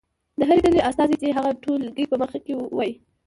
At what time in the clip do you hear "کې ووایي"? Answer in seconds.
2.45-2.93